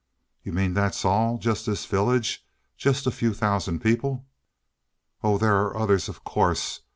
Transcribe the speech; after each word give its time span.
"You 0.41 0.51
mean 0.51 0.73
that's 0.73 1.05
all? 1.05 1.37
Just 1.37 1.67
this 1.67 1.85
village? 1.85 2.43
Just 2.75 3.05
a 3.05 3.11
few 3.11 3.35
thousand 3.35 3.81
people?" 3.83 4.25
"Oh 5.23 5.37
there 5.37 5.57
are 5.61 5.77
others, 5.77 6.09
of 6.09 6.23
course. 6.23 6.79